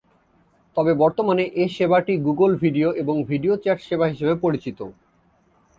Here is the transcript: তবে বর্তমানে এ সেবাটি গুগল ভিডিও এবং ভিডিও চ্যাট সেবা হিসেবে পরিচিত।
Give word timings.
তবে 0.77 0.91
বর্তমানে 0.93 1.43
এ 1.55 1.65
সেবাটি 1.67 2.13
গুগল 2.17 2.51
ভিডিও 2.55 2.89
এবং 2.93 3.15
ভিডিও 3.23 3.53
চ্যাট 3.57 3.79
সেবা 3.81 4.05
হিসেবে 4.07 4.33
পরিচিত। 4.35 4.79